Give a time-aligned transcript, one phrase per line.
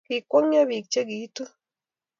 [0.07, 1.43] Kikwongyo biik chegiitu